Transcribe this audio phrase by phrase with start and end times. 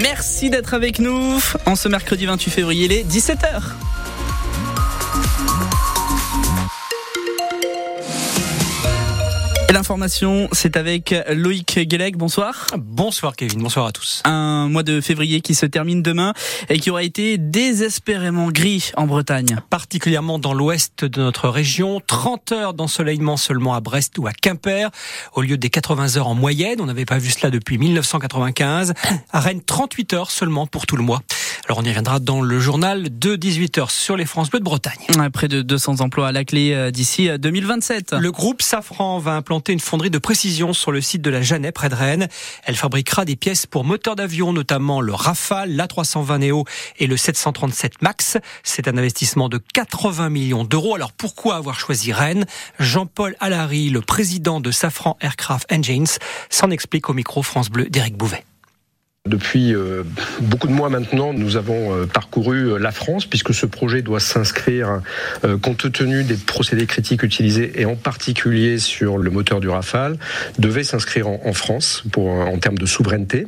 [0.00, 3.60] Merci d'être avec nous en ce mercredi 28 février, les 17h.
[9.72, 12.18] L'information, c'est avec Loïc Guélec.
[12.18, 12.66] Bonsoir.
[12.76, 14.20] Bonsoir Kevin, bonsoir à tous.
[14.26, 16.34] Un mois de février qui se termine demain
[16.68, 19.56] et qui aura été désespérément gris en Bretagne.
[19.70, 24.90] Particulièrement dans l'ouest de notre région, 30 heures d'ensoleillement seulement à Brest ou à Quimper,
[25.32, 26.78] au lieu des 80 heures en moyenne.
[26.82, 28.92] On n'avait pas vu cela depuis 1995.
[29.32, 31.22] À Rennes, 38 heures seulement pour tout le mois.
[31.66, 35.06] Alors on y reviendra dans le journal de 18h sur les France Bleu de Bretagne.
[35.32, 38.14] Près de 200 emplois à la clé euh, d'ici 2027.
[38.14, 41.70] Le groupe Safran va implanter une fonderie de précision sur le site de la Jeannet
[41.70, 42.28] près de Rennes.
[42.64, 46.64] Elle fabriquera des pièces pour moteurs d'avion, notamment le Rafale, l'A320 Neo
[46.98, 48.38] et le 737 Max.
[48.64, 50.96] C'est un investissement de 80 millions d'euros.
[50.96, 52.44] Alors pourquoi avoir choisi Rennes?
[52.80, 56.18] Jean-Paul Allary, le président de Safran Aircraft Engines,
[56.50, 58.44] s'en explique au micro France Bleu d'Éric Bouvet.
[59.28, 60.02] Depuis euh,
[60.40, 64.18] beaucoup de mois maintenant, nous avons euh, parcouru euh, la France puisque ce projet doit
[64.18, 65.00] s'inscrire
[65.60, 70.18] compte tenu des procédés critiques utilisés et en particulier sur le moteur du Rafale,
[70.58, 73.46] devait s'inscrire en, France pour en termes de souveraineté.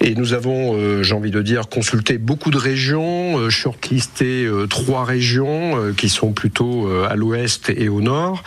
[0.00, 6.08] Et nous avons, j'ai envie de dire, consulté beaucoup de régions, shortlisté trois régions qui
[6.08, 8.42] sont plutôt à l'ouest et au nord.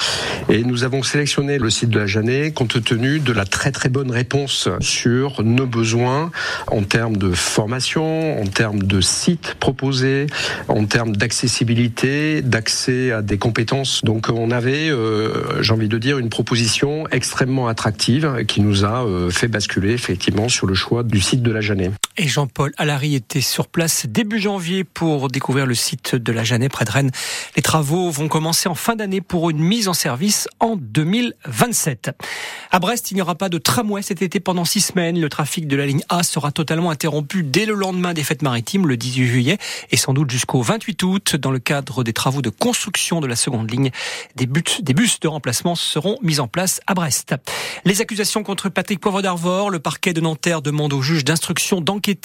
[0.50, 3.90] Et nous avons sélectionné le site de la Jeannet compte tenu de la très très
[3.90, 6.32] bonne réponse sur nos besoins
[6.68, 10.28] en termes de formation, en termes de sites proposés,
[10.68, 14.04] en termes d'accessibilité, d'accès à des compétences.
[14.04, 19.06] Donc on avait, euh, j'ai envie de dire, une proposition extrêmement attractive qui nous a
[19.06, 21.92] euh, fait basculer effectivement sur le choix du site de la Jeannet.
[22.20, 26.68] Et Jean-Paul Allary était sur place début janvier pour découvrir le site de la Jeannet
[26.68, 27.12] près de Rennes.
[27.56, 32.10] Les travaux vont commencer en fin d'année pour une mise en service en 2027.
[32.72, 35.22] À Brest, il n'y aura pas de tramway cet été pendant six semaines.
[35.22, 38.88] Le trafic de la ligne A sera totalement interrompu dès le lendemain des fêtes maritimes,
[38.88, 39.58] le 18 juillet,
[39.92, 43.36] et sans doute jusqu'au 28 août, dans le cadre des travaux de construction de la
[43.36, 43.92] seconde ligne.
[44.36, 47.36] Des, bus de remplacement seront mis en place à Brest.
[47.86, 51.80] Les accusations contre Patrick Poivre d'Arvor, le parquet de Nanterre demande au juge d'instruction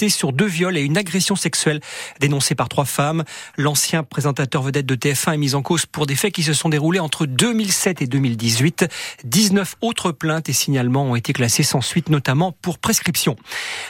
[0.09, 1.81] sur deux viols et une agression sexuelle
[2.21, 3.25] dénoncés par trois femmes.
[3.57, 6.69] L'ancien présentateur vedette de TF1 est mis en cause pour des faits qui se sont
[6.69, 8.87] déroulés entre 2007 et 2018.
[9.25, 13.37] 19 autres plaintes et signalements ont été classés sans suite, notamment pour prescription.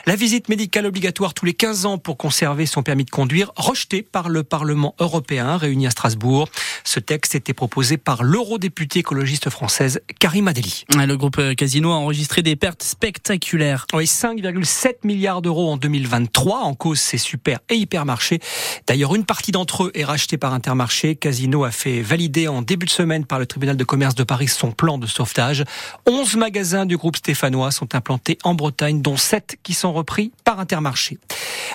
[0.07, 4.03] La visite médicale obligatoire tous les 15 ans pour conserver son permis de conduire, rejetée
[4.03, 6.49] par le Parlement européen réuni à Strasbourg.
[6.85, 10.85] Ce texte était proposé par l'eurodéputée écologiste française Karima Deli.
[10.97, 13.87] Le groupe Casino a enregistré des pertes spectaculaires.
[13.93, 16.61] Oui, 5,7 milliards d'euros en 2023.
[16.61, 18.41] En cause, c'est super et hypermarché.
[18.87, 21.17] D'ailleurs, une partie d'entre eux est rachetée par Intermarché.
[21.17, 24.49] Casino a fait valider en début de semaine par le tribunal de commerce de Paris
[24.49, 25.65] son plan de sauvetage.
[26.07, 30.61] 11 magasins du groupe stéphanois sont implantés en Bretagne, dont 7 qui sont repris par
[30.61, 31.19] Intermarché.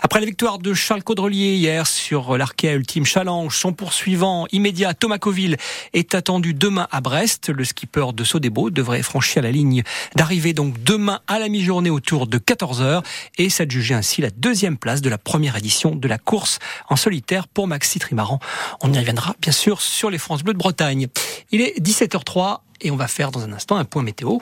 [0.02, 5.18] Après la victoire de Charles Caudrelier hier sur l'Arkea Ultime Challenge, son poursuivant immédiat Thomas
[5.18, 5.58] Coville
[5.94, 7.50] est attendu demain à Brest.
[7.50, 9.84] Le skipper de Sodebo devrait franchir la ligne
[10.16, 13.04] d'arrivée donc demain à la mi-journée autour de 14h
[13.38, 16.60] et s'adjuger ainsi la deuxième place de la première édition de la course
[16.90, 18.40] en solitaire pour Maxi Trimaran.
[18.82, 21.08] On y reviendra bien sûr sur les France Bleues de Bretagne.
[21.52, 24.38] Il est 17h03 et on va faire dans un instant un point météo.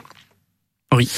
[0.94, 1.10] Oui.